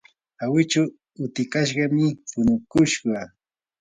awichu 0.43 0.81
utikashqami 1.25 2.05
punukushqa. 2.29 3.21